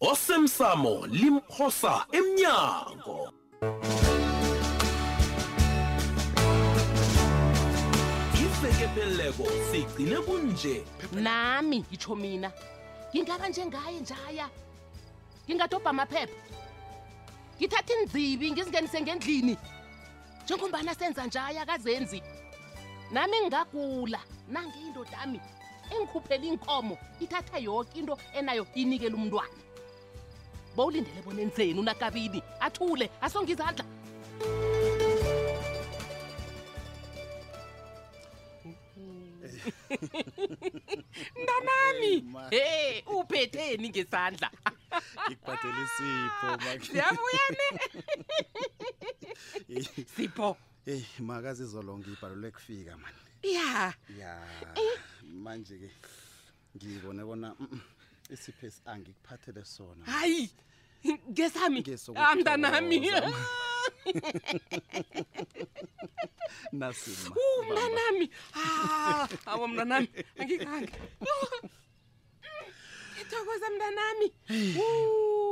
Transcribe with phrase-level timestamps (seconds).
[0.00, 3.20] osemsamo limphosa emnyango
[8.40, 12.48] isekepheleleko sigcine kunje nami ngitsho mina
[13.14, 14.46] ngingaba njengaye njaya
[15.48, 16.42] ngingadobha amaphepha
[17.56, 19.54] ngithatha inzibi ngizingenise ngendlini
[20.44, 22.22] njengombana senza njaya kazenzi
[23.12, 25.38] nami ngingagula nangeyindodami
[25.94, 29.60] engikhuphela inkomo ithatha yonke into enayo inikele umntwana
[30.76, 33.84] bowulindele boneniseni unakabini athule asonge izandla
[41.40, 44.50] mntanami he uphetheni ngesandla
[45.32, 46.48] ikubhathele isipho
[49.68, 49.82] ne
[50.16, 50.48] sipho
[50.92, 53.16] eyi makazizolonge ibhalule kufika mani
[53.56, 53.66] ya
[54.22, 54.32] ya
[54.82, 54.98] eh.
[55.42, 55.88] manje ke
[56.76, 57.48] ngibone bona
[58.32, 60.44] isiphe angikuphathele sona hayi
[61.30, 61.80] ngesami
[62.38, 63.32] mntanami ah,
[66.72, 68.30] mntanami
[69.46, 70.94] awo mntanami ah, angikange
[73.20, 74.26] ithokoza mntanami
[74.76, 75.49] hey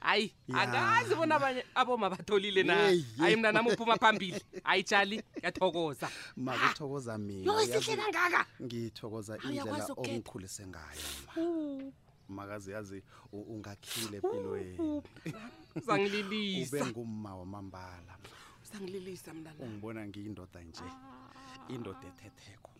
[0.00, 6.08] hayi angazi bona abanye aboma batholile na hayi mna nami uphuma phambili hayi tshali yathokoza
[6.36, 11.00] makuthokoza minaosihlela ngaka ngithokoza indlela ongikhulise ngayo
[12.32, 12.98] makazi yazi
[13.32, 18.16] ungakhile empilweniuzangililisaube ngumma wamambala
[18.64, 21.26] uzangililisa mnaungibona ngiyindoda nje ah.
[21.74, 22.70] indoda ethetheko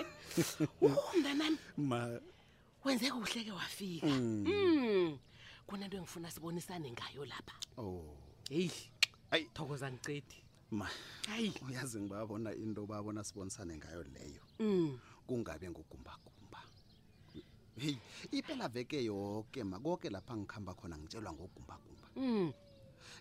[1.19, 1.58] mntanami
[1.89, 2.19] ma
[2.86, 4.45] wenze kuhle wafika hmm.
[4.45, 5.17] Hmm.
[5.67, 8.13] kunento engifuna sibonisane ngayo lapha oh
[8.50, 8.69] hey
[9.34, 10.38] ayi thokoza ngicedi
[10.72, 10.86] ma
[11.28, 15.00] hayi uyazi ngibabona into babona sibonisane ngayo leyo hmm.
[15.28, 16.29] kungabe ngugumbakho
[17.79, 18.00] heyi
[18.31, 22.50] ipela veke yoke ma koke lapha ngikhamba khona ngitshelwa ngogumbagumba hmm.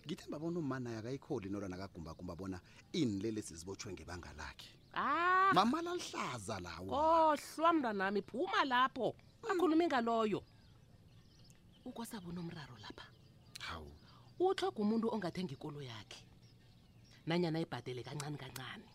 [0.05, 2.57] ngithemba bona umanaye akayikholi nolwana kagumbagumba bona
[2.93, 5.51] ini lele sizibotshwe ngebanga lakhe ah.
[5.55, 9.07] mamala lihlaza lawo ohlwa mnta nami phuma lapho
[9.51, 10.41] akhulume ngaloyo
[11.87, 13.05] ukwasabonomraro lapha
[13.67, 13.89] hawu
[14.43, 16.21] utlhoga umuntu ongathenga ikolo yakhe
[17.27, 18.87] nanyana ibhadele kancani kancane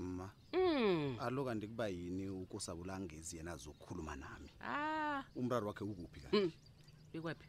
[0.00, 1.20] ma mm.
[1.20, 5.24] alo kanti kuba yini ukosabulangezi yena azokhuluma nami ah.
[5.36, 6.50] umraru wakhe ukuphi kanti mm.
[7.12, 7.48] bekwaphi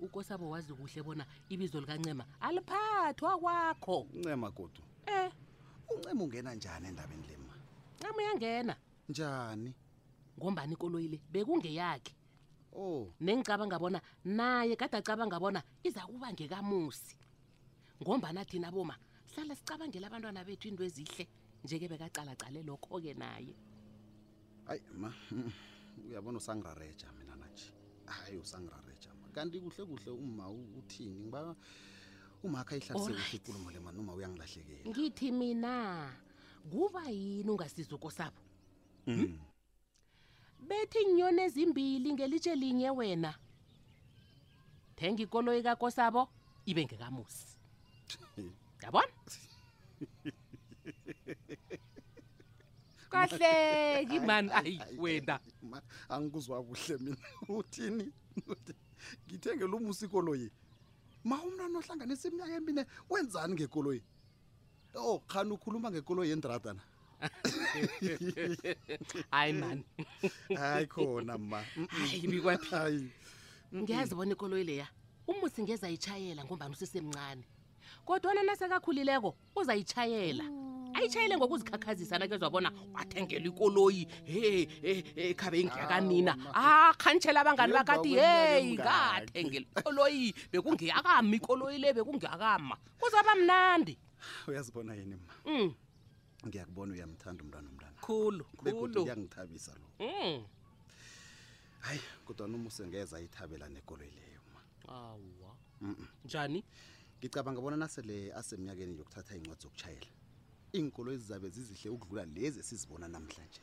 [0.00, 5.30] ukosabo wazi kuhle bona ibizo likancema aliphathwa kwakho ncema godu eh
[5.94, 7.54] uncema ungena njani endabeni le ma
[7.98, 8.76] ncema uyangena
[9.08, 9.74] njani
[10.38, 12.12] ngombani ikoloyi le bekungeyakhe
[12.74, 13.12] o oh.
[13.20, 17.16] nengicabanga bona naye kade acabanga bona iza kuba ngekamusi
[18.02, 18.96] ngombani thina boma
[19.34, 21.26] hlala sicabangela abantwana bethu into ezihle
[21.64, 23.54] njeke bekacalacale lokho-ke naye
[24.66, 25.52] hayi ma mm,
[26.08, 27.72] uyabona usangirareja mina nanje
[28.06, 31.56] hayi usangirareja ma kanti kuhle kuhle uma uthini ngiba
[32.44, 36.12] umakha ihlaliseuhle ikulumo le mani uma uyangilahlekela ngithi mina
[36.70, 38.40] kuba yini ungasiza ukosabo
[39.06, 39.16] mm.
[39.16, 39.32] hmm?
[40.68, 43.32] bethi nyona ezimbili ngelitshe linye wena
[44.96, 46.28] thenga ikoloyi kakosabo
[46.66, 47.48] ibe ngekamusi
[48.82, 49.12] yabona
[53.10, 55.40] kahle ji mani ayi wena
[56.08, 57.16] angikuzwa kuhle mina
[57.48, 58.12] uthini
[59.28, 60.50] ngithengele uma usikoloyi
[61.24, 64.00] ma umntwana ohlanganisa iminyaka emine wenzani ngekoloyi
[64.94, 66.82] o oh, khani ukhuluma ngekoloyi endradana
[69.30, 69.84] hayi mani
[70.58, 71.60] hayi khona ma
[72.12, 73.10] ayibikwaphi
[73.74, 74.86] ngiyazi bona ikoloyi leya
[75.26, 77.44] umusi ngezayitshayela ngombani usesemncane
[78.04, 80.58] kodwa ona nasekakhulileko uzayitshayela mm.
[80.58, 80.73] Oh.
[80.94, 84.46] ayitshayele ngokuzikhakhazisa nakezwa bona wathengela ikoloyi he
[85.30, 86.32] ekhabe ingiyakanina
[86.94, 93.94] akhantshela ah, abangani bakati heyi ngathengela ikoloyi bekungeyakama ikoloyi le bekungeyakama kuzaba mnandi
[94.48, 95.68] uyazibona yini ma mm.
[96.46, 99.16] ngiyakubona uyamthanda umntwana umntana khulu khulu lo
[100.00, 100.42] mm.
[101.84, 104.60] hayi kodwa noma usengeza ayithabela nekoloyi leyo ma
[104.94, 105.56] awa
[106.24, 106.64] njani
[107.18, 110.06] ngicabanga bona nasele asemnyakeni yokuthatha incwadi zokutshayela
[110.74, 113.60] inkolo ezizabe zizihle ukudlula lezi esizibona namhlanje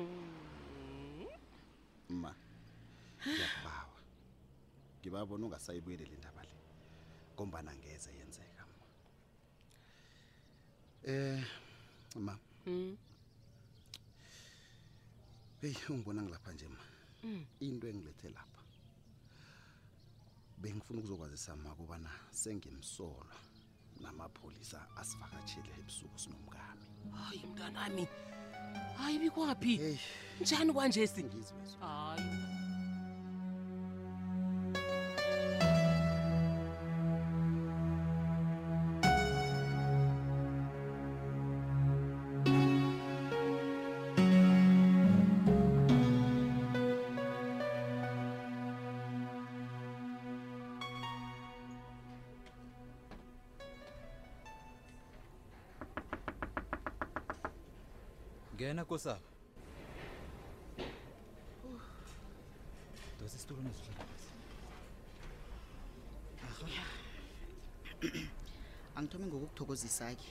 [0.00, 1.28] mhm.
[2.22, 2.32] ma
[3.28, 3.96] ngiyakubawa
[4.98, 6.54] ngibabona ungasayibuyeli le ndaba le
[7.34, 8.82] ngombana ngeze yenzeka ma
[11.14, 11.44] eh
[12.26, 12.34] ma
[12.66, 12.92] mhm
[15.60, 16.80] hey ungibona ngilapha nje ma
[17.22, 17.42] hmm.
[17.66, 18.60] into engilethe lapha
[20.60, 22.10] bengifuna ukuzokwazisa ma kubana
[22.42, 23.36] sengimsolwa
[24.02, 26.86] namapholisa asivakatshele ebusuku sinomkami
[27.16, 28.04] hayi mntanami
[28.98, 29.72] hayi bikwaphi
[30.40, 32.28] njani kanje singizwe hayi
[58.64, 59.26] ngena kosaba
[63.20, 63.60] dosa isitulo
[68.96, 70.28] angithome ngokukuthokozisa-ke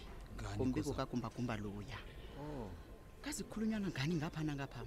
[0.58, 2.00] ngombiko kagumbagumba loya
[2.42, 2.74] oh.
[3.22, 4.82] kazi kukhulunywana ngani ngapha nangapha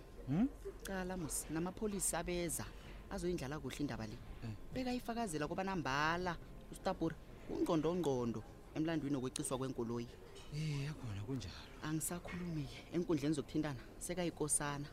[0.83, 1.23] cala hmm?
[1.23, 2.67] mos namapholisa abeza
[3.15, 4.55] azoyindlala kuhle indaba le eh.
[4.75, 6.35] bekayifakazela kubanambala
[6.75, 7.15] usitabura
[7.47, 8.41] kungqondongqondo
[8.75, 10.11] emlandweni wokweciswa kwenkoloyi
[10.55, 11.59] Eh yakhona kunjalo.
[11.85, 14.87] Angisakhulumi-ke enkundleni zokuthintana sekayikosana.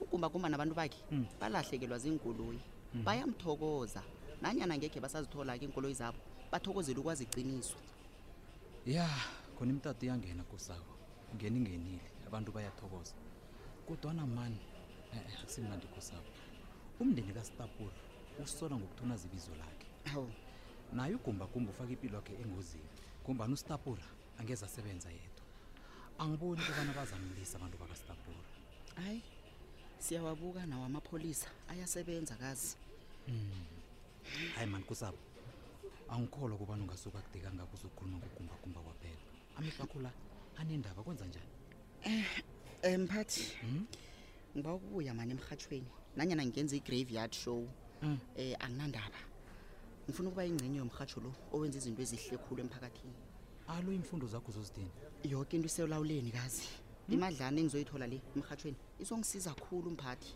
[0.00, 1.26] Ukumbakumba nabantu bakhe mm.
[1.40, 2.60] balahlekelwa ziinkoloyi
[2.94, 3.04] mm.
[3.04, 4.02] bayamthokoza
[4.42, 6.18] nanyana ngekhe basazithola-ke iinkoloyi zabo
[6.50, 7.78] bathokozele ukwazi iqiniso
[8.86, 9.06] ya
[9.56, 10.90] khona imtato iyangena kusabo
[11.36, 13.14] ngeni ingenile abantu bayathokoza
[13.86, 14.60] kodwana mani
[15.12, 16.28] eh, e-e, akusimnandi kusabo
[17.00, 18.00] umndeni kastapula
[18.42, 20.30] usola ngokuthunaza ibizo lakhe oh.
[20.96, 22.88] naye ugumbagumba ufake impilo yakhe engozini
[23.24, 24.06] ngombani ustapula
[24.40, 25.44] angeza asebenza yedwa
[26.22, 28.44] angiboni ukubana bazamlisa abantu bakaStabula
[29.00, 29.22] hayi
[30.04, 32.76] siyawabuka nawo amapholisa ayasebenza kazi
[33.26, 33.64] hmm.
[34.56, 35.18] hayi man kusabo
[36.12, 39.16] angikholwa kubani ungasuka kude kangaka uzokhuluma ngokugumbagumba kwaphela
[39.60, 40.10] amehlo akho la
[40.60, 41.50] anendaba kwenza njani
[42.88, 43.84] um mphathi hmm?
[44.54, 47.58] ngiba ukubuya mani emhathweni nanyana ngenza i-graveyard show
[48.02, 48.16] um
[48.64, 49.20] anginandaba
[50.04, 53.18] ngifuna ukuba ingcenye yomhatsho lo owenza izinto ezihle khulu emphakathini
[53.78, 54.90] alo imfundo zakho zozidini
[55.24, 56.62] yoke into iselawuleni kazi
[57.06, 57.14] hmm?
[57.14, 60.34] imadlana engizoyithola le emrhatshweni izongisiza khulu umphathi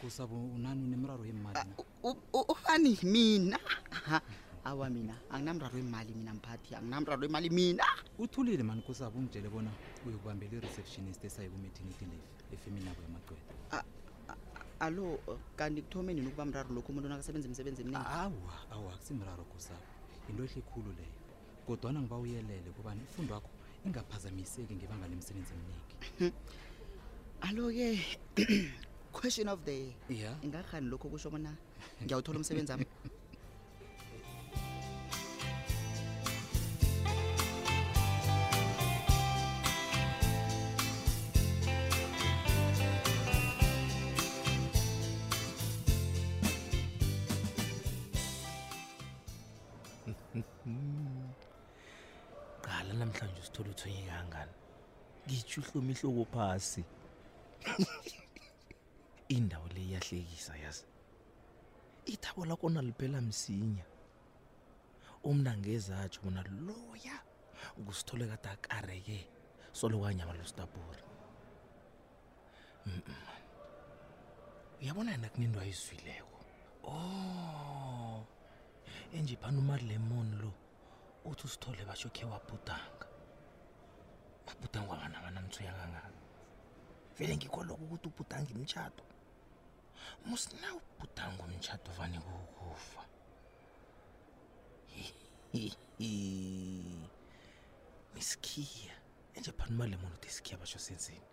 [0.00, 3.58] kusabo unani unemraro yemali ah, ufani mina
[4.64, 7.84] awa mina anginamraro wemali mina mphathi anginamraro wemali mina
[8.18, 9.70] uthulile mani kusabo ungitshele bona
[10.06, 13.84] uyokubambela i-receptionist esaye kumeeting idilive efemini abo yamagcwela
[14.80, 15.18] alo
[15.56, 19.84] kanti kuthome nini ukuba mraro lokhu umuntu onakasebenza imisebenzi eminingi awa awa akusimraro kusabo
[20.28, 21.19] into ehle khulu leyo
[21.70, 23.50] kodwana ngiba uyelele kubani ifundo wakho
[23.86, 25.94] ingaphazamiseki ngibanga lemisebenzi eminingi
[27.46, 27.88] alo-ke
[29.18, 30.36] question of the year yeah.
[30.46, 31.52] ingakhani lokho kusho bona
[32.04, 32.86] ngiyawuthola umsebenzi wami
[53.20, 54.46] namhlanje usithola uthwenye kangaka
[55.28, 56.82] ngitsho uhloma ihloko phasi
[59.36, 60.84] indawo le iyahlekisa yazi
[62.14, 63.84] ithabo lakho naliphela msinya
[65.28, 67.16] umna ngezatsho bona loya
[67.78, 69.16] ukusithole kade akareke
[69.76, 71.04] solokwanyabala ustaburi
[74.80, 76.38] uyabona yena kunento ayizwileko
[76.88, 78.24] oh
[79.16, 80.50] enje phana umalemon lo
[81.28, 83.06] uthi usithole basho khe wabhudanga
[84.56, 86.10] babhudangu akanamanthoya kangaka
[87.18, 89.02] vele ngikho lokho ukuthi ubhudange imtshado
[90.26, 93.02] musina ubhudange umtshado vane kuwukufa
[98.14, 98.94] misikhiya
[99.34, 101.26] enje phanimale mona ukuthi isikhiya basho senzeni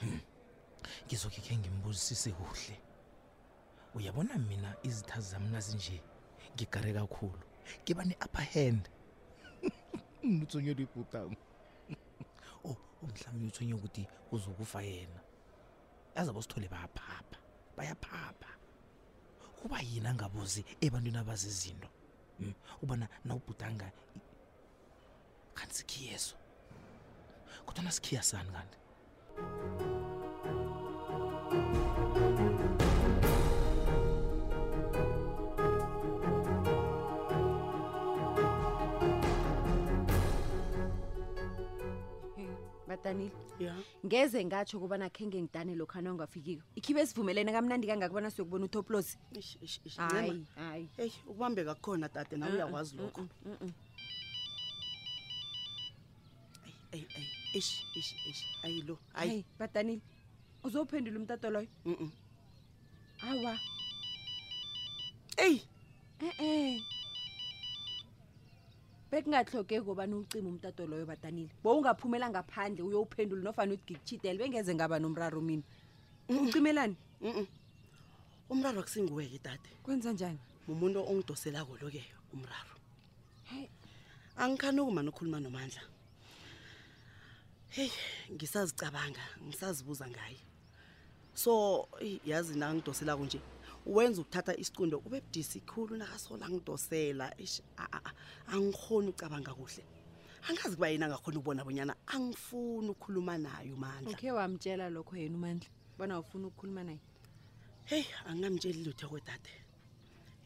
[0.00, 0.20] hmm.
[1.06, 2.76] ngizokhe khe ngimbuzisise kuhle
[3.94, 5.96] uyabona mina izithazi zami nazinje
[6.54, 7.44] ngigare kakhulu
[7.82, 8.82] ngiba ne-upper hand
[10.24, 11.40] nuthunyelwa ibhutango
[13.02, 15.20] umhlawumbe uthunywe ukuthi uzokufa yena
[16.20, 17.36] azabo sithole bayaphapha
[17.76, 18.50] bayaphapha
[19.58, 21.88] kuba yini angabuzi ebantwini abazi izinto
[22.38, 22.54] hmm?
[22.82, 23.86] ubona nawubhudanga
[25.56, 26.34] kanti sikhiyezo
[27.66, 28.76] kodwa nasikhiya sani kanti
[44.06, 49.12] ngeze ngatsho kubana khe nge ngidane lokhana ongafikiko ikhibe sivumelene kamnandi kangakubana siyokubona utoplosi
[50.12, 53.22] hayi hayi eyi ukubambeka kukhona tade nawe uyakwazi lokho
[58.64, 60.02] ayi lo hayi badanile
[60.66, 62.10] uzowuphendula umtato loyo mm, mm.
[63.30, 63.52] awa
[65.46, 65.58] eyi
[66.26, 66.40] e-e eh,
[66.74, 66.78] eh
[69.10, 75.40] bekungatlhogeki obani ucima umtato loyo badanile bowungaphumela ngaphandle uyowuphendula nofana uthi ngikutshidele bengeze ngaba nomraro
[75.40, 75.62] mina
[76.28, 76.96] ucimelani
[78.52, 82.72] umraro akusinguweke tate kwenza njani mumuntu ongidoselako lo-ke umraro
[84.36, 85.82] angikhani ukuma nokhuluma nomandla
[87.76, 87.94] heyi
[88.34, 90.40] ngisazicabanga ngisazibuza ngaye
[91.34, 91.88] so
[92.28, 93.40] yazi nangidoselako nje
[93.94, 97.56] wenza ukuthatha isicundo ube budisi khulu nakasola angidosela ish
[98.52, 99.82] angikhoni ukucabanga kuhle
[100.48, 105.68] angazi kuba yena angakhona ukubona bonyana angifuni ukukhuluma naye umandla okay wamtshela lokho yena umandla
[105.98, 107.00] bona ufuna ukukhuluma naye
[107.90, 109.52] heyi angingamtsheli lutho kwedade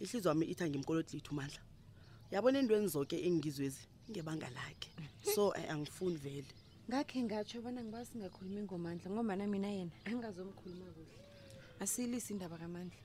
[0.03, 1.63] ihlizwe wami ithi angimkoloti lithi umandla
[2.33, 4.91] yabona endweni zoke engingizwezi ngebanga lakhe
[5.35, 5.43] so
[5.75, 6.53] angifuni vele
[6.89, 11.17] ngakhe ngatsho bona ngiba singakhulumi ngomandla ngomana mina yena angazomkhuluma kuhle
[11.83, 13.03] asilisi indaba kamandla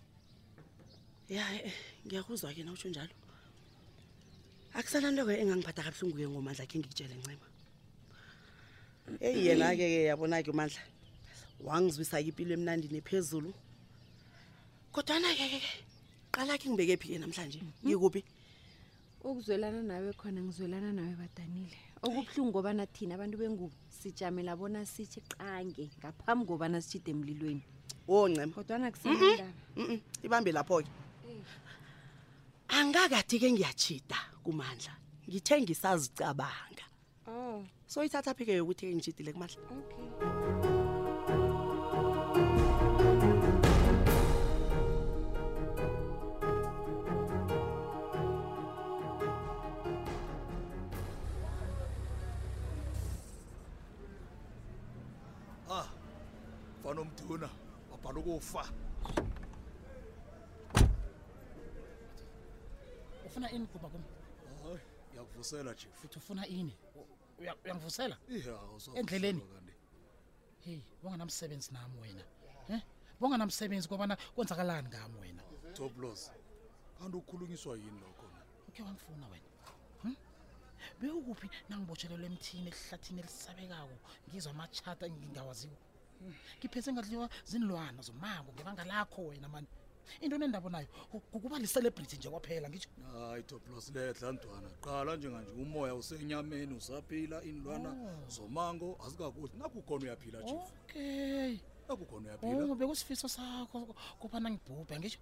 [1.29, 1.74] ya eh, eh,
[2.07, 3.12] ngiyakuzwa ke na utsho njalo
[4.79, 7.46] akusananto-ke engangiphatha kabuhlungu-ke ngomandla khe ngikutshele ncima
[9.27, 10.79] eyi yena-ke ke yabona-ke umandla
[11.67, 13.51] wangizwisa-ke impilo emnandini ephezulu
[14.96, 15.69] kodwana-ke ke ke
[16.31, 17.72] qalakhe ngibeke phi-ke namhlanje mhm.
[17.84, 18.22] ngikuphi
[19.27, 21.75] ukuzwelana nawe khona ngizwelana nawe badanile
[22.07, 27.62] okubuhlungu ngobana thina abantu bengubo sijamela bona sitshe qange ngaphambi kobana sitshide emlilweni
[28.07, 29.12] o ncema kodwana kusaa
[30.24, 30.88] ibambe lapho-ke
[32.77, 34.93] angakathi-ke ngiyachida kumandla
[35.29, 36.86] ngithe ngisazicabanga
[37.27, 37.65] oh.
[37.89, 40.05] so ithatha phi-ke yokuthi-ke ngishidile kumandla okay.
[55.69, 55.88] Ah,
[56.86, 57.50] fana umduna
[57.91, 58.63] wabhala ukufa
[63.38, 64.82] ufuna ini guba kum hayi
[65.13, 66.74] ngiyakuvusela nje futhi ufuna ini
[67.38, 69.41] uyangivusela yeah endleleni
[70.65, 72.24] hey bonga namsebenzi nami wena
[72.67, 72.82] he
[73.20, 75.41] bonga namsebenzi kobana kwenzakalani ngami wena
[75.77, 76.32] top loss
[77.00, 78.39] kanti ukukhulunyiswa yini lokho na
[78.70, 79.46] okay wangifuna wena
[80.01, 80.15] hm
[81.00, 83.98] bewukuphi nangibotshelelwe emthini esihlathini elisabekako
[84.29, 85.77] ngizwa amachata ngingawaziwa
[86.60, 89.67] ngiphethe ngadliwa zinilwana zomako ngebanga lakho wena mani
[90.22, 90.88] into enendaba nayo
[91.32, 92.90] kukuba licelebrity nje kwaphela ngisho
[93.30, 98.30] hayi to plus ledla ntwana qala njenga nje umoya usenyameni usaphila inilwana oh.
[98.30, 105.20] zomango azikakuthi nakukhona uyaphila chief okay nakukhona uyaphila oh bekusifiso sakho kuphana ngibhubhe ngisho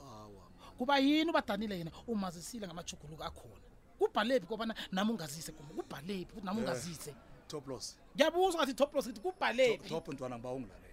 [0.00, 0.44] awa
[0.78, 3.66] kuba yini ubadanile yena uma zisile ngamajuguluko akhona
[3.98, 7.10] kubhalephi kobana nami ungazise kuma kubhalephi futhi nami eh, ungazise
[7.48, 10.89] top loss ngiyabuzwa ngathi top loss ngithi kubhalephi top ntwana ngiba ungilalela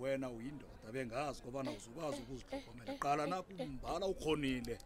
[0.00, 4.78] wena uyindoda bengazi kobana uzukwazi ukuzixhogomela qala nakumbala ukhonile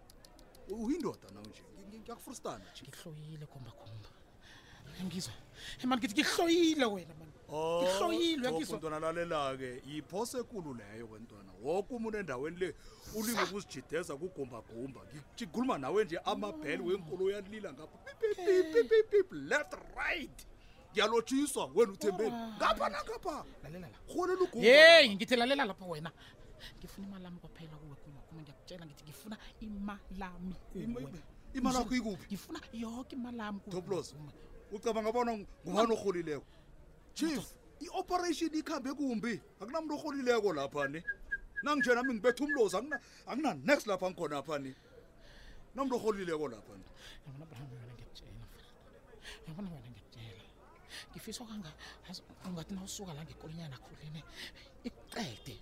[0.68, 1.62] uyindoda nawe nje
[1.98, 4.08] ngiyakufrustana nje ngihloyile khombakhomba
[5.06, 5.34] ngizwa
[5.82, 12.68] emani ngithi ngihloyile wena manihloyilwentwana oh, lalela-ke yiphose ekulu leyo kwentwana woke umuntu endaweni le
[13.18, 15.00] ulinga ukuzijideza kugumbagumba
[15.36, 20.38] ngikhuluma nawe nje amabhele wenkulu uyalila ngapha pip pip pip pip left right
[20.94, 23.36] ngiyalotshiswa wena uthembeni ngapha nangapha
[24.64, 26.10] heyi ngithi lalela lapha wena
[26.78, 29.36] ngifuna imalami kwaphela kuwe kuyokhuma ngiyakutshela ngithi ngifuna
[29.66, 30.54] imalami
[31.54, 34.08] imali yakho ikuphi ngifuna yoke imalami toplos
[34.74, 35.32] ucabanga bona
[35.64, 36.46] ngubani orholileko
[37.18, 37.44] chief
[37.84, 41.00] i-operation ikhambe kumbi akunamntu orholileko laphani
[41.64, 42.74] nangitshe nami ngibetha umlozi
[43.28, 44.70] akunanext lapha ngikhona aphani
[45.74, 46.84] nomntu orholileko laphani
[51.14, 51.44] ngifisa
[52.46, 54.20] ungathi nawusuka la ngekolinyana nakhulene
[54.88, 55.54] ikuqede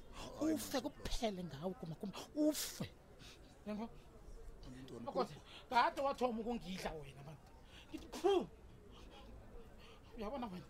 [0.44, 2.12] ufe kuphele ngawo kuma kuma
[2.48, 2.86] ufe
[3.66, 3.84] yebo
[4.70, 5.06] ngintoni
[5.70, 7.46] kade wathoma ukungidla wena manje
[7.88, 8.32] ngithi phu
[10.16, 10.68] uyabona wena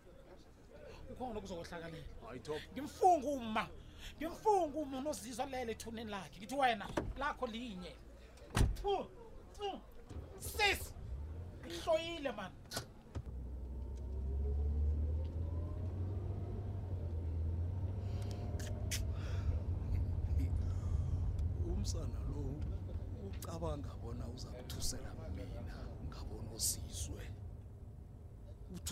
[1.12, 3.64] ukhona okuzokohlakalela hayi top ngimfunga uma
[4.18, 6.86] ngimfunga uma unozizwa lele ethuneni lakhe ngithi wena
[7.20, 7.92] lakho linye
[8.78, 8.94] phu
[10.54, 10.80] sis
[11.70, 12.80] ihloyile manje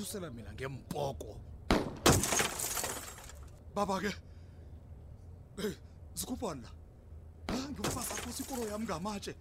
[0.00, 1.36] wathusela mina ngempoko
[3.74, 4.08] baba ke
[5.62, 5.74] hey
[6.14, 6.62] sikhuphani
[7.48, 9.34] la ngiyofasa futhi ikoro yami ngamatshe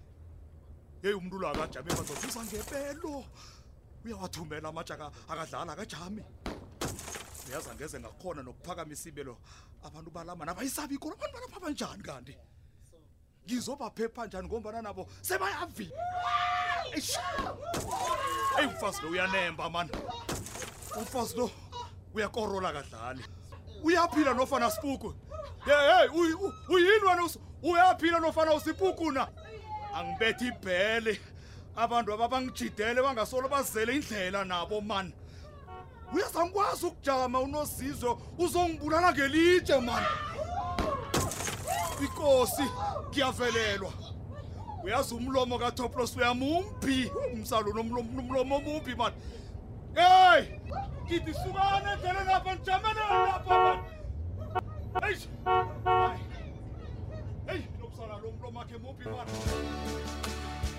[1.01, 3.23] hey umuntu lo akajame bazothusa ngepelo
[4.05, 4.93] uyawathumela amatshe
[5.29, 6.23] akadlala akajami
[7.49, 9.37] uyaza ngeze ngakhona nokuphakamisa ibelo
[9.83, 12.35] abantu balama nabayisabi ikoro abantu balapha banjani kanti
[13.47, 16.03] ngizobaphepha njani ngombana nabo sebayavila
[18.59, 19.91] eyi mfazi lo uyanemba mani
[20.99, 21.49] umfazi lo
[22.13, 23.23] uyakorola kadlali
[23.83, 25.13] uyaphila nofana sipuku
[25.65, 26.09] hey
[26.69, 27.29] uyini wena
[27.63, 29.27] uyaphila nofana usipuku na
[29.95, 31.21] angibethi ibhele
[31.75, 35.13] abantu ababangijidele bangasolo bazele indlela nabo mani
[36.15, 40.07] uyezangikwazi ukujama unozizwe uzongibulala ngelitshe mani
[42.05, 42.63] ikosi
[43.09, 43.93] ngiyavelelwa
[44.83, 49.15] uyazi umlomo katoplos uyamumphi umsaluno umlomo omumbi mani
[49.95, 50.59] Hey!
[51.09, 53.81] Get this man and tell him to come and help me.
[55.01, 55.15] Hey!
[55.85, 56.19] Hey!
[57.47, 57.67] Hey!
[57.79, 60.78] No, sir, I don't want to make him up in my.